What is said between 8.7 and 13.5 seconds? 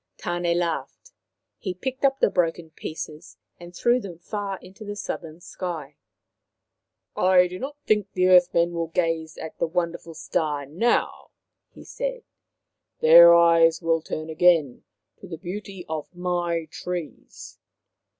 will gaze at the won derful star now," he said." Their